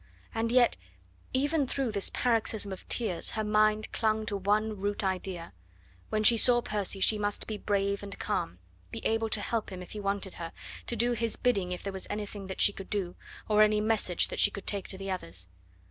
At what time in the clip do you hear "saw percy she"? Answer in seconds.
6.37-7.19